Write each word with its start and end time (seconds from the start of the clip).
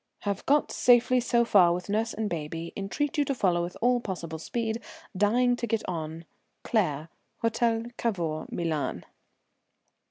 "Have 0.21 0.43
got 0.47 0.71
safely 0.71 1.19
so 1.19 1.45
far 1.45 1.73
with 1.75 1.87
nurse 1.87 2.11
and 2.11 2.27
baby 2.27 2.73
entreat 2.75 3.19
you 3.19 3.25
to 3.25 3.35
follow 3.35 3.61
with 3.61 3.77
all 3.83 3.99
possible 3.99 4.39
speed 4.39 4.81
dying 5.15 5.55
to 5.57 5.67
get 5.67 5.87
on. 5.87 6.25
CLAIRE, 6.63 7.09
Hôtel 7.43 7.95
Cavour, 7.97 8.47
Milan." 8.49 9.05